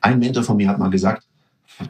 Ein 0.00 0.20
Mentor 0.20 0.44
von 0.44 0.56
mir 0.56 0.68
hat 0.68 0.78
mal 0.78 0.90
gesagt, 0.90 1.26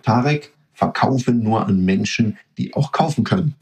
Tarek, 0.02 0.54
verkaufe 0.72 1.32
nur 1.32 1.66
an 1.66 1.84
Menschen, 1.84 2.38
die 2.56 2.72
auch 2.74 2.90
kaufen 2.90 3.22
können. 3.22 3.54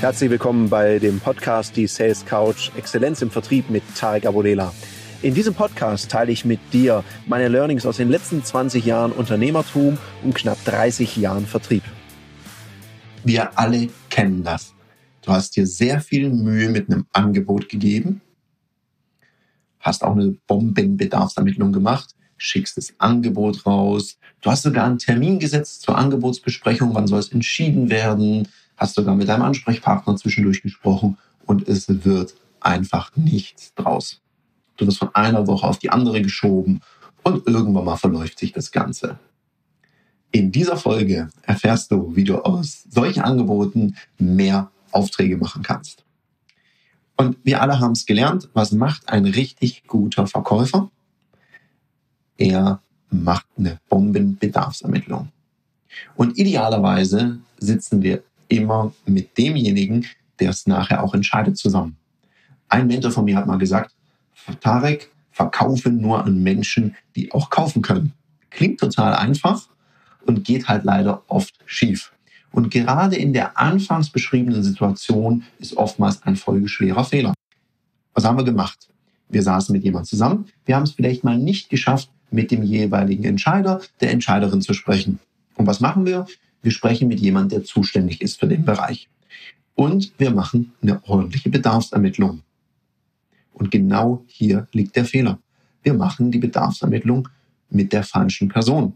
Herzlich 0.00 0.28
willkommen 0.28 0.68
bei 0.68 0.98
dem 0.98 1.18
Podcast 1.20 1.74
Die 1.76 1.86
Sales 1.86 2.26
Couch 2.26 2.70
Exzellenz 2.76 3.22
im 3.22 3.30
Vertrieb 3.30 3.70
mit 3.70 3.82
Tarek 3.96 4.26
Abodela. 4.26 4.74
In 5.22 5.32
diesem 5.32 5.54
Podcast 5.54 6.10
teile 6.10 6.30
ich 6.32 6.44
mit 6.44 6.60
dir 6.74 7.02
meine 7.26 7.48
Learnings 7.48 7.86
aus 7.86 7.96
den 7.96 8.10
letzten 8.10 8.44
20 8.44 8.84
Jahren 8.84 9.12
Unternehmertum 9.12 9.96
und 10.22 10.34
knapp 10.34 10.62
30 10.66 11.16
Jahren 11.16 11.46
Vertrieb. 11.46 11.82
Wir 13.24 13.58
alle 13.58 13.88
kennen 14.10 14.44
das. 14.44 14.75
Du 15.26 15.32
hast 15.32 15.56
dir 15.56 15.66
sehr 15.66 16.00
viel 16.00 16.30
Mühe 16.30 16.68
mit 16.68 16.88
einem 16.88 17.06
Angebot 17.12 17.68
gegeben, 17.68 18.20
hast 19.80 20.04
auch 20.04 20.12
eine 20.12 20.36
Bombenbedarfsermittlung 20.46 21.72
gemacht, 21.72 22.14
schickst 22.36 22.76
das 22.76 22.94
Angebot 22.98 23.66
raus, 23.66 24.18
du 24.40 24.52
hast 24.52 24.62
sogar 24.62 24.86
einen 24.86 24.98
Termin 24.98 25.40
gesetzt 25.40 25.82
zur 25.82 25.98
Angebotsbesprechung, 25.98 26.94
wann 26.94 27.08
soll 27.08 27.18
es 27.18 27.32
entschieden 27.32 27.90
werden, 27.90 28.46
hast 28.76 28.94
sogar 28.94 29.16
mit 29.16 29.26
deinem 29.26 29.42
Ansprechpartner 29.42 30.14
zwischendurch 30.14 30.62
gesprochen 30.62 31.18
und 31.44 31.66
es 31.66 31.88
wird 32.04 32.36
einfach 32.60 33.10
nichts 33.16 33.74
draus. 33.74 34.20
Du 34.76 34.86
wirst 34.86 34.98
von 34.98 35.12
einer 35.12 35.48
Woche 35.48 35.66
auf 35.66 35.80
die 35.80 35.90
andere 35.90 36.22
geschoben 36.22 36.82
und 37.24 37.48
irgendwann 37.48 37.84
mal 37.84 37.96
verläuft 37.96 38.38
sich 38.38 38.52
das 38.52 38.70
Ganze. 38.70 39.18
In 40.30 40.52
dieser 40.52 40.76
Folge 40.76 41.30
erfährst 41.42 41.90
du, 41.90 42.14
wie 42.14 42.22
du 42.22 42.36
aus 42.36 42.84
solchen 42.88 43.22
Angeboten 43.22 43.96
mehr 44.18 44.70
Aufträge 44.96 45.36
machen 45.36 45.62
kannst. 45.62 46.04
Und 47.16 47.38
wir 47.44 47.62
alle 47.62 47.80
haben 47.80 47.92
es 47.92 48.06
gelernt, 48.06 48.48
was 48.52 48.72
macht 48.72 49.08
ein 49.08 49.24
richtig 49.24 49.84
guter 49.86 50.26
Verkäufer? 50.26 50.90
Er 52.36 52.80
macht 53.10 53.46
eine 53.56 53.78
Bombenbedarfsermittlung. 53.88 55.28
Und 56.14 56.36
idealerweise 56.36 57.38
sitzen 57.58 58.02
wir 58.02 58.22
immer 58.48 58.92
mit 59.06 59.38
demjenigen, 59.38 60.06
der 60.38 60.50
es 60.50 60.66
nachher 60.66 61.02
auch 61.02 61.14
entscheidet, 61.14 61.56
zusammen. 61.56 61.96
Ein 62.68 62.86
Mentor 62.86 63.12
von 63.12 63.24
mir 63.24 63.36
hat 63.36 63.46
mal 63.46 63.58
gesagt, 63.58 63.94
Tarek, 64.60 65.10
verkaufe 65.30 65.90
nur 65.90 66.24
an 66.24 66.42
Menschen, 66.42 66.96
die 67.14 67.32
auch 67.32 67.50
kaufen 67.50 67.82
können. 67.82 68.12
Klingt 68.50 68.80
total 68.80 69.14
einfach 69.14 69.68
und 70.24 70.44
geht 70.44 70.68
halt 70.68 70.84
leider 70.84 71.22
oft 71.28 71.54
schief. 71.66 72.12
Und 72.56 72.70
gerade 72.70 73.16
in 73.16 73.34
der 73.34 73.58
anfangs 73.58 74.08
beschriebenen 74.08 74.62
Situation 74.62 75.44
ist 75.58 75.76
oftmals 75.76 76.22
ein 76.22 76.36
folgeschwerer 76.36 77.04
Fehler. 77.04 77.34
Was 78.14 78.24
haben 78.24 78.38
wir 78.38 78.44
gemacht? 78.44 78.88
Wir 79.28 79.42
saßen 79.42 79.74
mit 79.74 79.84
jemandem 79.84 80.08
zusammen. 80.08 80.46
Wir 80.64 80.76
haben 80.76 80.84
es 80.84 80.92
vielleicht 80.92 81.22
mal 81.22 81.36
nicht 81.36 81.68
geschafft, 81.68 82.08
mit 82.30 82.50
dem 82.50 82.62
jeweiligen 82.62 83.24
Entscheider, 83.24 83.82
der 84.00 84.10
Entscheiderin 84.10 84.62
zu 84.62 84.72
sprechen. 84.72 85.18
Und 85.56 85.66
was 85.66 85.80
machen 85.80 86.06
wir? 86.06 86.24
Wir 86.62 86.72
sprechen 86.72 87.08
mit 87.08 87.20
jemandem, 87.20 87.58
der 87.58 87.66
zuständig 87.66 88.22
ist 88.22 88.40
für 88.40 88.48
den 88.48 88.64
Bereich. 88.64 89.10
Und 89.74 90.14
wir 90.16 90.30
machen 90.30 90.72
eine 90.80 91.04
ordentliche 91.04 91.50
Bedarfsermittlung. 91.50 92.40
Und 93.52 93.70
genau 93.70 94.24
hier 94.28 94.66
liegt 94.72 94.96
der 94.96 95.04
Fehler. 95.04 95.38
Wir 95.82 95.92
machen 95.92 96.30
die 96.30 96.38
Bedarfsermittlung 96.38 97.28
mit 97.68 97.92
der 97.92 98.02
falschen 98.02 98.48
Person. 98.48 98.94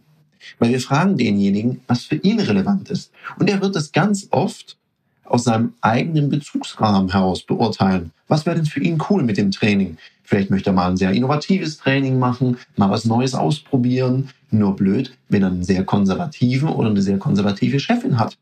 Weil 0.58 0.70
wir 0.70 0.80
fragen 0.80 1.16
denjenigen, 1.16 1.80
was 1.86 2.04
für 2.04 2.16
ihn 2.16 2.40
relevant 2.40 2.90
ist. 2.90 3.12
Und 3.38 3.48
er 3.50 3.60
wird 3.60 3.76
es 3.76 3.92
ganz 3.92 4.28
oft 4.30 4.76
aus 5.24 5.44
seinem 5.44 5.74
eigenen 5.80 6.28
Bezugsrahmen 6.28 7.12
heraus 7.12 7.42
beurteilen. 7.42 8.12
Was 8.26 8.46
wäre 8.46 8.56
denn 8.56 8.66
für 8.66 8.80
ihn 8.80 9.00
cool 9.08 9.22
mit 9.22 9.36
dem 9.36 9.50
Training? 9.50 9.96
Vielleicht 10.24 10.50
möchte 10.50 10.70
er 10.70 10.72
mal 10.74 10.90
ein 10.90 10.96
sehr 10.96 11.12
innovatives 11.12 11.78
Training 11.78 12.18
machen, 12.18 12.56
mal 12.76 12.90
was 12.90 13.04
Neues 13.04 13.34
ausprobieren. 13.34 14.30
Nur 14.50 14.74
blöd, 14.74 15.16
wenn 15.28 15.42
er 15.42 15.48
einen 15.48 15.64
sehr 15.64 15.84
konservativen 15.84 16.68
oder 16.68 16.90
eine 16.90 17.02
sehr 17.02 17.18
konservative 17.18 17.78
Chefin 17.78 18.18
hat. 18.18 18.36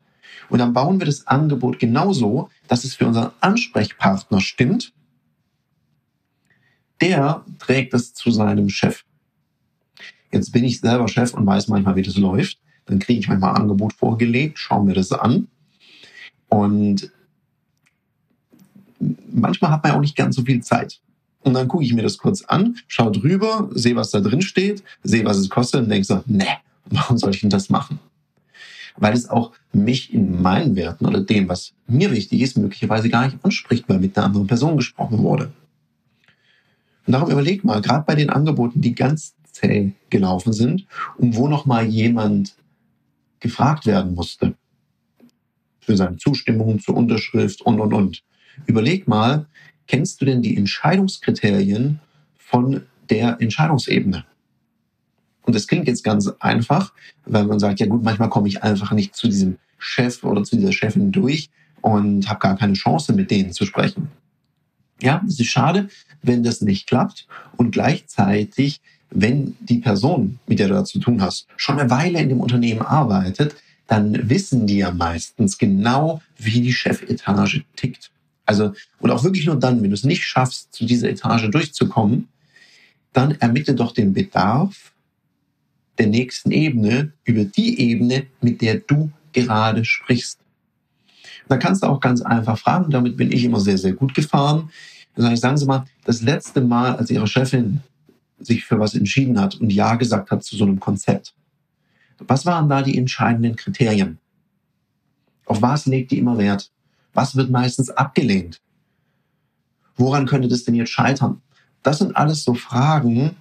Und 0.49 0.59
dann 0.59 0.73
bauen 0.73 0.99
wir 0.99 1.05
das 1.05 1.27
Angebot 1.27 1.79
genauso, 1.79 2.49
dass 2.67 2.83
es 2.83 2.95
für 2.95 3.05
unseren 3.05 3.31
Ansprechpartner 3.39 4.41
stimmt. 4.41 4.93
Der 7.01 7.45
trägt 7.59 7.93
es 7.93 8.13
zu 8.13 8.31
seinem 8.31 8.69
Chef. 8.69 9.03
Jetzt 10.31 10.51
bin 10.51 10.63
ich 10.63 10.79
selber 10.79 11.07
Chef 11.07 11.33
und 11.33 11.45
weiß 11.45 11.67
manchmal, 11.67 11.95
wie 11.95 12.03
das 12.03 12.17
läuft. 12.17 12.59
Dann 12.85 12.99
kriege 12.99 13.19
ich 13.19 13.27
manchmal 13.27 13.55
Angebot 13.55 13.93
vorgelegt, 13.93 14.57
schaue 14.59 14.85
mir 14.85 14.93
das 14.93 15.11
an. 15.11 15.47
Und 16.49 17.11
manchmal 19.31 19.71
hat 19.71 19.83
man 19.83 19.91
ja 19.91 19.97
auch 19.97 20.01
nicht 20.01 20.15
ganz 20.15 20.35
so 20.35 20.43
viel 20.43 20.61
Zeit. 20.61 20.99
Und 21.41 21.53
dann 21.53 21.67
gucke 21.67 21.83
ich 21.83 21.93
mir 21.93 22.01
das 22.01 22.17
kurz 22.17 22.43
an, 22.43 22.75
schaue 22.87 23.11
drüber, 23.11 23.69
sehe, 23.73 23.95
was 23.95 24.11
da 24.11 24.19
drin 24.19 24.41
steht, 24.41 24.83
sehe, 25.03 25.23
was 25.23 25.37
es 25.37 25.49
kostet 25.49 25.83
und 25.83 25.89
denke 25.89 26.05
so, 26.05 26.21
ne, 26.25 26.47
warum 26.85 27.17
soll 27.17 27.33
ich 27.33 27.41
denn 27.41 27.49
das 27.49 27.69
machen? 27.69 27.99
Weil 28.97 29.13
es 29.13 29.29
auch 29.29 29.53
mich 29.71 30.13
in 30.13 30.41
meinen 30.41 30.75
Werten 30.75 31.05
oder 31.05 31.21
dem, 31.21 31.47
was 31.47 31.73
mir 31.87 32.11
wichtig 32.11 32.41
ist, 32.41 32.57
möglicherweise 32.57 33.09
gar 33.09 33.25
nicht 33.25 33.37
anspricht, 33.43 33.87
weil 33.87 33.99
mit 33.99 34.17
einer 34.17 34.27
anderen 34.27 34.47
Person 34.47 34.75
gesprochen 34.75 35.19
wurde. 35.19 35.51
Und 37.07 37.13
darum 37.13 37.31
überleg 37.31 37.63
mal, 37.63 37.81
gerade 37.81 38.03
bei 38.05 38.15
den 38.15 38.29
Angeboten, 38.29 38.81
die 38.81 38.93
ganz 38.93 39.33
zäh 39.59 39.91
gelaufen 40.09 40.53
sind 40.53 40.85
und 41.17 41.35
wo 41.35 41.47
noch 41.47 41.65
mal 41.65 41.85
jemand 41.85 42.55
gefragt 43.39 43.85
werden 43.85 44.15
musste 44.15 44.55
für 45.79 45.97
seine 45.97 46.17
Zustimmung 46.17 46.79
zur 46.79 46.95
Unterschrift 46.95 47.61
und 47.61 47.79
und 47.79 47.93
und. 47.93 48.23
Überleg 48.65 49.07
mal, 49.07 49.47
kennst 49.87 50.21
du 50.21 50.25
denn 50.25 50.41
die 50.41 50.55
Entscheidungskriterien 50.57 51.99
von 52.37 52.83
der 53.09 53.41
Entscheidungsebene? 53.41 54.25
Und 55.43 55.55
das 55.55 55.67
klingt 55.67 55.87
jetzt 55.87 56.03
ganz 56.03 56.27
einfach, 56.39 56.93
weil 57.25 57.45
man 57.45 57.59
sagt, 57.59 57.79
ja 57.79 57.87
gut, 57.87 58.03
manchmal 58.03 58.29
komme 58.29 58.47
ich 58.47 58.61
einfach 58.61 58.91
nicht 58.91 59.15
zu 59.15 59.27
diesem 59.27 59.57
Chef 59.77 60.23
oder 60.23 60.43
zu 60.43 60.57
dieser 60.57 60.73
Chefin 60.73 61.11
durch 61.11 61.49
und 61.81 62.29
habe 62.29 62.39
gar 62.39 62.57
keine 62.57 62.73
Chance, 62.73 63.13
mit 63.13 63.31
denen 63.31 63.51
zu 63.53 63.65
sprechen. 63.65 64.09
Ja, 65.01 65.23
es 65.27 65.39
ist 65.39 65.47
schade, 65.47 65.87
wenn 66.21 66.43
das 66.43 66.61
nicht 66.61 66.87
klappt 66.87 67.25
und 67.55 67.71
gleichzeitig 67.71 68.81
wenn 69.11 69.55
die 69.59 69.79
Person, 69.79 70.39
mit 70.47 70.59
der 70.59 70.67
du 70.67 70.73
da 70.75 70.85
zu 70.85 70.99
tun 70.99 71.21
hast, 71.21 71.47
schon 71.57 71.79
eine 71.79 71.89
Weile 71.89 72.19
in 72.21 72.29
dem 72.29 72.39
Unternehmen 72.39 72.81
arbeitet, 72.81 73.55
dann 73.87 74.29
wissen 74.29 74.67
die 74.67 74.77
ja 74.77 74.91
meistens 74.91 75.57
genau, 75.57 76.21
wie 76.37 76.61
die 76.61 76.73
Chefetage 76.73 77.63
tickt. 77.75 78.11
Also, 78.45 78.73
und 78.99 79.11
auch 79.11 79.23
wirklich 79.23 79.45
nur 79.45 79.59
dann, 79.59 79.81
wenn 79.81 79.89
du 79.89 79.95
es 79.95 80.03
nicht 80.03 80.23
schaffst, 80.23 80.73
zu 80.73 80.85
dieser 80.85 81.09
Etage 81.09 81.49
durchzukommen, 81.49 82.27
dann 83.13 83.31
ermittle 83.31 83.73
doch 83.73 83.91
den 83.91 84.13
Bedarf 84.13 84.91
der 85.97 86.07
nächsten 86.07 86.51
Ebene 86.51 87.11
über 87.25 87.45
die 87.45 87.79
Ebene, 87.79 88.27
mit 88.41 88.61
der 88.61 88.79
du 88.79 89.11
gerade 89.33 89.85
sprichst. 89.85 90.39
Da 91.47 91.57
kannst 91.57 91.83
du 91.83 91.87
auch 91.87 91.99
ganz 91.99 92.21
einfach 92.21 92.57
fragen, 92.57 92.91
damit 92.91 93.17
bin 93.17 93.31
ich 93.31 93.43
immer 93.43 93.59
sehr, 93.59 93.77
sehr 93.77 93.93
gut 93.93 94.13
gefahren. 94.13 94.69
Dann 95.15 95.23
sage 95.23 95.33
ich, 95.33 95.39
sagen 95.39 95.57
Sie 95.57 95.65
mal, 95.65 95.85
das 96.05 96.21
letzte 96.21 96.61
Mal, 96.61 96.95
als 96.95 97.09
Ihre 97.09 97.27
Chefin 97.27 97.81
sich 98.39 98.65
für 98.65 98.79
was 98.79 98.95
entschieden 98.95 99.39
hat 99.39 99.55
und 99.55 99.71
Ja 99.71 99.95
gesagt 99.95 100.31
hat 100.31 100.43
zu 100.43 100.55
so 100.55 100.65
einem 100.65 100.79
Konzept. 100.79 101.33
Was 102.19 102.45
waren 102.45 102.69
da 102.69 102.81
die 102.81 102.97
entscheidenden 102.97 103.55
Kriterien? 103.55 104.19
Auf 105.45 105.61
was 105.61 105.85
legt 105.85 106.11
die 106.11 106.19
immer 106.19 106.37
Wert? 106.37 106.71
Was 107.13 107.35
wird 107.35 107.49
meistens 107.49 107.89
abgelehnt? 107.89 108.61
Woran 109.95 110.25
könnte 110.25 110.47
das 110.47 110.63
denn 110.63 110.75
jetzt 110.75 110.91
scheitern? 110.91 111.41
Das 111.83 111.99
sind 111.99 112.15
alles 112.15 112.43
so 112.43 112.53
Fragen, 112.53 113.35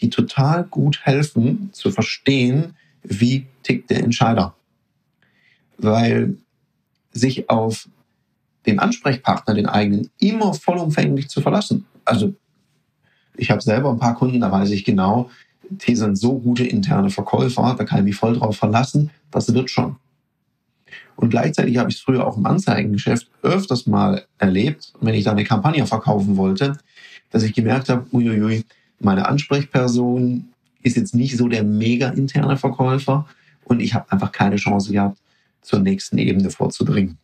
die 0.00 0.10
total 0.10 0.64
gut 0.64 1.00
helfen 1.02 1.70
zu 1.72 1.90
verstehen, 1.90 2.76
wie 3.02 3.46
tickt 3.62 3.90
der 3.90 4.02
Entscheider. 4.02 4.54
Weil 5.78 6.36
sich 7.12 7.50
auf 7.50 7.88
den 8.66 8.78
Ansprechpartner, 8.78 9.54
den 9.54 9.66
eigenen, 9.66 10.10
immer 10.18 10.54
vollumfänglich 10.54 11.28
zu 11.28 11.40
verlassen. 11.40 11.86
Also 12.04 12.34
ich 13.36 13.50
habe 13.50 13.60
selber 13.60 13.90
ein 13.90 13.98
paar 13.98 14.14
Kunden, 14.14 14.40
da 14.40 14.50
weiß 14.50 14.70
ich 14.70 14.84
genau, 14.84 15.30
die 15.68 15.96
sind 15.96 16.16
so 16.16 16.38
gute 16.38 16.64
interne 16.64 17.10
Verkäufer, 17.10 17.74
da 17.76 17.84
kann 17.84 18.00
ich 18.00 18.04
mich 18.04 18.16
voll 18.16 18.38
drauf 18.38 18.56
verlassen, 18.56 19.10
das 19.30 19.52
wird 19.54 19.70
schon. 19.70 19.96
Und 21.16 21.30
gleichzeitig 21.30 21.76
habe 21.78 21.90
ich 21.90 21.96
es 21.96 22.02
früher 22.02 22.26
auch 22.26 22.36
im 22.36 22.46
Anzeigengeschäft 22.46 23.28
öfters 23.42 23.86
mal 23.86 24.24
erlebt, 24.38 24.92
wenn 25.00 25.14
ich 25.14 25.24
da 25.24 25.32
eine 25.32 25.44
Kampagne 25.44 25.86
verkaufen 25.86 26.36
wollte, 26.36 26.78
dass 27.30 27.42
ich 27.42 27.54
gemerkt 27.54 27.88
habe, 27.88 28.06
uiuiui, 28.12 28.64
meine 28.98 29.26
Ansprechperson 29.26 30.48
ist 30.82 30.96
jetzt 30.96 31.14
nicht 31.14 31.36
so 31.36 31.48
der 31.48 31.64
mega 31.64 32.08
interne 32.08 32.56
Verkäufer 32.56 33.26
und 33.64 33.80
ich 33.80 33.94
habe 33.94 34.10
einfach 34.10 34.32
keine 34.32 34.56
Chance 34.56 34.92
gehabt, 34.92 35.18
zur 35.60 35.78
nächsten 35.78 36.18
Ebene 36.18 36.50
vorzudringen. 36.50 37.18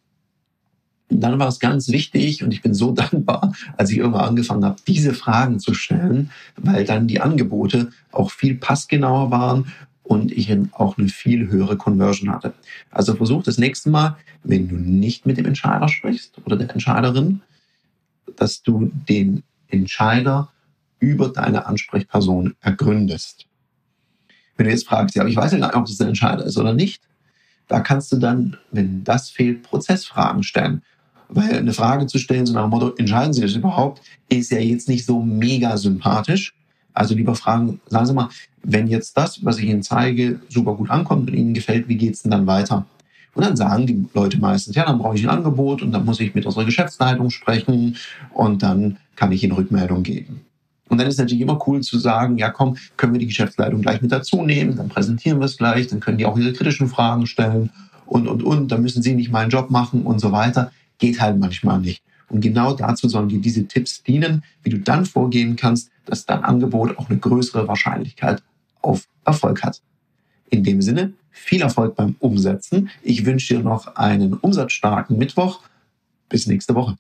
Dann 1.11 1.39
war 1.39 1.49
es 1.49 1.59
ganz 1.59 1.89
wichtig 1.89 2.43
und 2.43 2.53
ich 2.53 2.63
bin 2.63 2.75
so 2.75 2.93
dankbar, 2.93 3.53
als 3.77 3.91
ich 3.91 3.99
irgendwann 3.99 4.29
angefangen 4.29 4.65
habe, 4.65 4.77
diese 4.87 5.15
Fragen 5.15 5.59
zu 5.59 5.75
stellen, 5.75 6.31
weil 6.57 6.85
dann 6.85 7.09
die 7.09 7.21
Angebote 7.21 7.91
auch 8.13 8.31
viel 8.31 8.55
passgenauer 8.55 9.31
waren 9.31 9.73
und 10.03 10.33
ich 10.33 10.51
auch 10.73 10.97
eine 10.97 11.09
viel 11.09 11.49
höhere 11.49 11.77
Conversion 11.77 12.31
hatte. 12.31 12.55
Also 12.91 13.15
versuch 13.15 13.43
das 13.43 13.59
nächste 13.59 13.91
Mal, 13.91 14.17
wenn 14.43 14.69
du 14.69 14.77
nicht 14.77 15.27
mit 15.27 15.37
dem 15.37 15.45
Entscheider 15.45 15.89
sprichst 15.89 16.39
oder 16.47 16.57
der 16.57 16.71
Entscheiderin, 16.71 17.43
dass 18.37 18.63
du 18.63 18.91
den 19.09 19.43
Entscheider 19.69 20.49
über 20.99 21.29
deine 21.29 21.67
Ansprechperson 21.67 22.55
ergründest. 22.61 23.47
Wenn 24.57 24.67
du 24.67 24.73
jetzt 24.73 24.89
fragst, 24.89 25.15
ja, 25.15 25.27
ich 25.27 25.37
weiß 25.37 25.53
ja 25.53 25.59
gar 25.59 25.69
nicht, 25.69 25.77
ob 25.77 25.87
das 25.87 26.01
ein 26.01 26.09
Entscheider 26.09 26.45
ist 26.45 26.57
oder 26.57 26.73
nicht, 26.73 27.03
da 27.69 27.81
kannst 27.81 28.11
du 28.11 28.17
dann, 28.17 28.57
wenn 28.73 29.05
das 29.05 29.29
fehlt, 29.31 29.63
Prozessfragen 29.63 30.43
stellen. 30.43 30.83
Weil 31.29 31.59
eine 31.59 31.73
Frage 31.73 32.07
zu 32.07 32.19
stellen, 32.19 32.47
so 32.47 32.55
nach 32.55 32.63
dem 32.63 32.71
Motto, 32.71 32.95
entscheiden 32.97 33.33
Sie 33.33 33.43
das 33.43 33.55
überhaupt, 33.55 34.01
ist 34.29 34.51
ja 34.51 34.59
jetzt 34.59 34.89
nicht 34.89 35.05
so 35.05 35.21
mega 35.23 35.77
sympathisch. 35.77 36.55
Also 36.95 37.15
lieber 37.15 37.35
fragen, 37.35 37.81
sagen 37.87 38.07
Sie 38.07 38.15
mal, 38.15 38.29
wenn 38.63 38.89
jetzt 38.89 39.17
das, 39.17 39.45
was 39.45 39.59
ich 39.59 39.67
Ihnen 39.67 39.83
zeige, 39.83 40.41
super 40.49 40.75
gut 40.75 40.91
ankommt 40.91 41.29
und 41.31 41.37
Ihnen 41.37 41.55
gefällt, 41.55 41.89
wie 41.89 41.97
geht's 41.97 42.23
denn 42.23 42.31
dann 42.31 42.47
weiter? 42.47 42.87
Und 43.35 43.45
dann 43.45 43.57
sagen 43.57 43.87
die 43.87 44.05
Leute 44.15 44.41
meistens, 44.41 44.75
ja, 44.75 44.85
dann 44.85 44.99
brauche 44.99 45.15
ich 45.15 45.23
ein 45.23 45.31
Angebot 45.31 45.83
und 45.83 45.93
dann 45.93 46.05
muss 46.05 46.19
ich 46.19 46.35
mit 46.35 46.45
unserer 46.45 46.65
Geschäftsleitung 46.65 47.31
sprechen 47.31 47.97
und 48.35 48.63
dann 48.63 48.97
kann 49.15 49.31
ich 49.31 49.45
Ihnen 49.45 49.53
Rückmeldung 49.53 50.03
geben. 50.03 50.41
Und 50.89 50.99
dann 50.99 51.07
ist 51.07 51.19
natürlich 51.19 51.43
immer 51.43 51.59
cool 51.67 51.83
zu 51.83 51.99
sagen, 51.99 52.39
ja 52.39 52.51
komm, 52.51 52.77
können 52.97 53.13
wir 53.13 53.21
die 53.21 53.27
Geschäftsleitung 53.27 53.83
gleich 53.83 54.01
mit 54.01 54.11
dazu 54.11 54.43
nehmen, 54.43 54.77
dann 54.77 54.89
präsentieren 54.89 55.39
wir 55.39 55.45
es 55.45 55.59
gleich, 55.59 55.87
dann 55.87 56.01
können 56.01 56.19
die 56.19 56.27
auch 56.27 56.39
ihre 56.39 56.53
kritischen 56.53 56.89
Fragen 56.89 57.27
stellen 57.27 57.71
und, 58.07 58.27
und, 58.27 58.43
und, 58.43 58.73
dann 58.73 58.83
müssen 58.83 59.03
sie 59.03 59.15
nicht 59.15 59.31
meinen 59.31 59.51
Job 59.51 59.71
machen 59.71 60.03
und 60.03 60.19
so 60.19 60.33
weiter. 60.33 60.73
Geht 60.99 61.21
halt 61.21 61.39
manchmal 61.39 61.81
nicht. 61.81 62.03
Und 62.29 62.41
genau 62.41 62.75
dazu 62.75 63.09
sollen 63.09 63.29
dir 63.29 63.41
diese 63.41 63.67
Tipps 63.67 64.03
dienen, 64.03 64.45
wie 64.63 64.71
du 64.71 64.79
dann 64.79 65.07
vorgehen 65.07 65.57
kannst, 65.57 65.91
dass 66.05 66.27
dein 66.27 66.45
Angebot 66.45 66.99
auch 66.99 67.09
eine 67.09 67.19
größere 67.19 67.67
Wahrscheinlichkeit 67.69 68.43
auf 68.83 69.09
Erfolg 69.25 69.63
hat. 69.63 69.81
In 70.51 70.65
dem 70.65 70.83
Sinne, 70.83 71.13
viel 71.31 71.63
Erfolg 71.63 71.95
beim 71.95 72.17
Umsetzen. 72.19 72.91
Ich 73.03 73.25
wünsche 73.25 73.55
dir 73.55 73.63
noch 73.63 73.97
einen 73.97 74.35
umsatzstarken 74.35 75.17
Mittwoch. 75.17 75.61
Bis 76.29 76.47
nächste 76.47 76.75
Woche. 76.75 76.97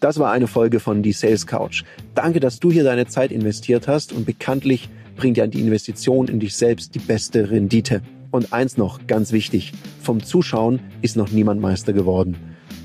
Das 0.00 0.18
war 0.18 0.32
eine 0.32 0.46
Folge 0.46 0.80
von 0.80 1.02
Die 1.02 1.12
Sales 1.12 1.46
Couch. 1.46 1.84
Danke, 2.14 2.40
dass 2.40 2.58
du 2.58 2.72
hier 2.72 2.84
deine 2.84 3.06
Zeit 3.06 3.32
investiert 3.32 3.86
hast 3.86 4.12
und 4.12 4.24
bekanntlich 4.24 4.88
bringt 5.16 5.36
ja 5.36 5.46
die 5.46 5.60
Investition 5.60 6.28
in 6.28 6.40
dich 6.40 6.56
selbst 6.56 6.94
die 6.94 6.98
beste 6.98 7.50
Rendite. 7.50 8.02
Und 8.30 8.52
eins 8.52 8.76
noch, 8.76 9.06
ganz 9.06 9.32
wichtig, 9.32 9.72
vom 10.00 10.22
Zuschauen 10.22 10.80
ist 11.02 11.16
noch 11.16 11.30
niemand 11.30 11.60
Meister 11.60 11.92
geworden. 11.92 12.36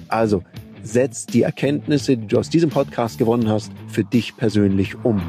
Also, 0.07 0.43
setz 0.83 1.25
die 1.25 1.41
Erkenntnisse, 1.41 2.17
die 2.17 2.27
du 2.27 2.37
aus 2.37 2.49
diesem 2.49 2.69
Podcast 2.69 3.17
gewonnen 3.17 3.49
hast, 3.49 3.71
für 3.87 4.03
dich 4.03 4.37
persönlich 4.37 5.03
um. 5.03 5.21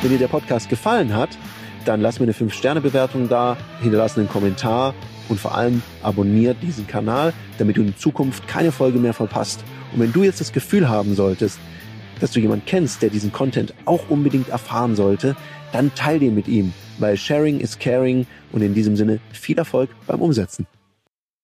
Wenn 0.00 0.10
dir 0.10 0.18
der 0.18 0.28
Podcast 0.28 0.68
gefallen 0.68 1.14
hat, 1.14 1.30
dann 1.84 2.00
lass 2.00 2.20
mir 2.20 2.24
eine 2.24 2.32
5-Sterne-Bewertung 2.32 3.28
da, 3.28 3.56
hinterlass 3.80 4.16
einen 4.16 4.28
Kommentar 4.28 4.94
und 5.28 5.40
vor 5.40 5.54
allem 5.56 5.82
abonniert 6.02 6.56
diesen 6.62 6.86
Kanal, 6.86 7.32
damit 7.58 7.76
du 7.76 7.82
in 7.82 7.96
Zukunft 7.96 8.46
keine 8.46 8.72
Folge 8.72 8.98
mehr 8.98 9.14
verpasst. 9.14 9.64
Und 9.92 10.00
wenn 10.00 10.12
du 10.12 10.22
jetzt 10.22 10.40
das 10.40 10.52
Gefühl 10.52 10.88
haben 10.88 11.14
solltest, 11.14 11.58
dass 12.20 12.30
du 12.30 12.40
jemanden 12.40 12.64
kennst, 12.66 13.02
der 13.02 13.10
diesen 13.10 13.32
Content 13.32 13.74
auch 13.84 14.08
unbedingt 14.08 14.48
erfahren 14.48 14.94
sollte, 14.94 15.36
dann 15.72 15.94
teil 15.94 16.18
den 16.18 16.34
mit 16.34 16.46
ihm, 16.46 16.72
weil 16.98 17.16
Sharing 17.16 17.60
is 17.60 17.78
Caring 17.78 18.26
und 18.52 18.62
in 18.62 18.74
diesem 18.74 18.96
Sinne 18.96 19.20
viel 19.32 19.58
Erfolg 19.58 19.90
beim 20.06 20.20
Umsetzen. 20.20 20.66